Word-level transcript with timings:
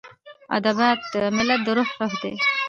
ادبیات 0.57 0.99
د 1.13 1.15
ملت 1.37 1.61
د 1.65 1.67
روح 1.77 1.89
روح 1.99 2.13
دی. 2.21 2.33